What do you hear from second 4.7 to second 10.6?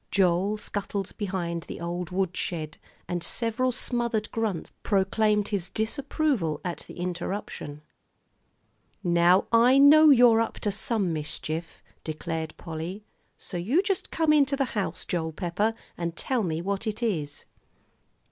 proclaimed his disapproval at the interruption. "Now I know you're up